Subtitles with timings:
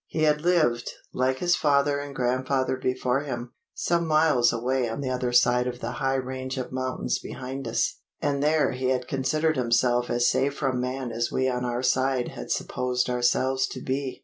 [0.07, 5.11] He had lived, like his father and grandfather before him, some miles away on the
[5.11, 9.57] other side of the high range of mountains behind us; and there he had considered
[9.57, 14.19] himself as safe from man as we on our side had supposed ourselves to be.